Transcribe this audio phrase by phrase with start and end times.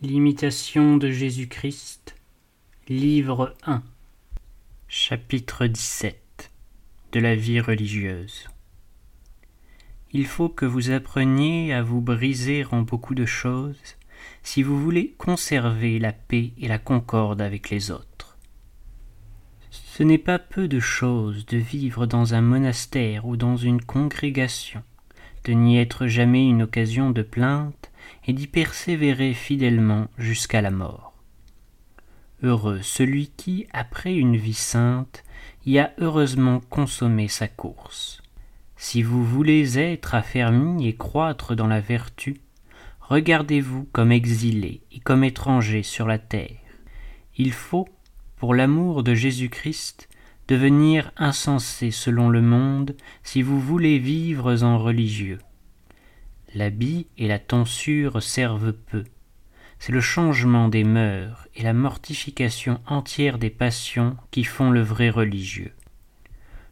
[0.00, 2.14] L'imitation de Jésus-Christ,
[2.86, 3.82] livre 1,
[4.86, 6.52] chapitre 17
[7.10, 8.48] de la vie religieuse.
[10.12, 13.96] Il faut que vous appreniez à vous briser en beaucoup de choses
[14.44, 18.38] si vous voulez conserver la paix et la concorde avec les autres.
[19.72, 24.84] Ce n'est pas peu de choses de vivre dans un monastère ou dans une congrégation,
[25.42, 27.87] de n'y être jamais une occasion de plainte
[28.26, 31.12] et d'y persévérer fidèlement jusqu'à la mort.
[32.42, 35.24] Heureux celui qui, après une vie sainte,
[35.66, 38.22] y a heureusement consommé sa course.
[38.76, 42.40] Si vous voulez être affermis et croître dans la vertu,
[43.00, 46.56] regardez-vous comme exilés et comme étrangers sur la terre.
[47.36, 47.88] Il faut,
[48.36, 50.08] pour l'amour de Jésus-Christ,
[50.46, 55.38] devenir insensé selon le monde si vous voulez vivre en religieux.
[56.58, 59.04] L'habit et la tonsure servent peu.
[59.78, 65.08] C'est le changement des mœurs et la mortification entière des passions qui font le vrai
[65.08, 65.70] religieux.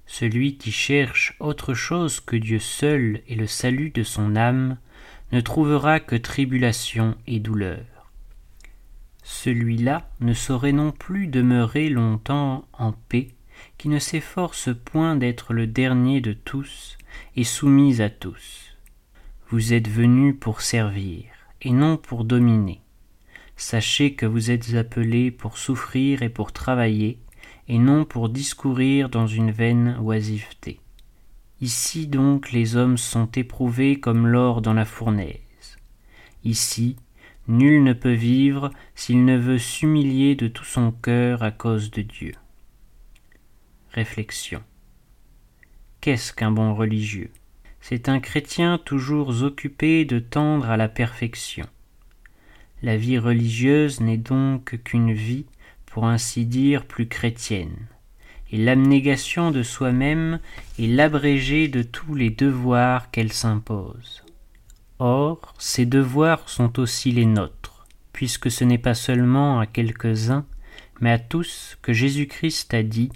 [0.04, 4.76] Celui qui cherche autre chose que Dieu seul et le salut de son âme
[5.30, 8.10] ne trouvera que tribulation et douleur.
[9.22, 13.28] Celui-là ne saurait non plus demeurer longtemps en paix,
[13.78, 16.98] qui ne s'efforce point d'être le dernier de tous
[17.36, 18.65] et soumis à tous.
[19.48, 21.22] Vous êtes venus pour servir,
[21.62, 22.80] et non pour dominer.
[23.56, 27.20] Sachez que vous êtes appelés pour souffrir et pour travailler,
[27.68, 30.80] et non pour discourir dans une vaine oisiveté.
[31.60, 35.78] Ici donc les hommes sont éprouvés comme l'or dans la fournaise.
[36.42, 36.96] Ici,
[37.46, 42.02] nul ne peut vivre s'il ne veut s'humilier de tout son cœur à cause de
[42.02, 42.34] Dieu.
[43.92, 44.62] Réflexion.
[46.00, 47.30] Qu'est-ce qu'un bon religieux?
[47.88, 51.66] C'est un chrétien toujours occupé de tendre à la perfection.
[52.82, 55.46] La vie religieuse n'est donc qu'une vie,
[55.86, 57.86] pour ainsi dire, plus chrétienne,
[58.50, 60.40] et l'abnégation de soi-même
[60.80, 64.24] est l'abrégé de tous les devoirs qu'elle s'impose.
[64.98, 70.44] Or, ces devoirs sont aussi les nôtres, puisque ce n'est pas seulement à quelques-uns,
[71.00, 73.12] mais à tous que Jésus-Christ a dit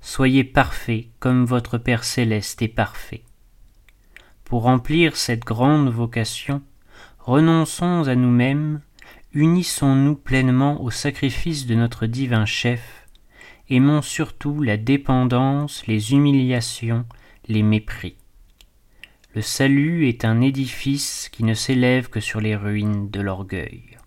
[0.00, 3.24] Soyez parfaits comme votre Père céleste est parfait.
[4.46, 6.62] Pour remplir cette grande vocation,
[7.18, 8.80] renonçons à nous-mêmes,
[9.32, 13.08] unissons-nous pleinement au sacrifice de notre divin chef,
[13.68, 17.06] aimons surtout la dépendance, les humiliations,
[17.48, 18.14] les mépris.
[19.34, 23.98] Le salut est un édifice qui ne s'élève que sur les ruines de l'orgueil.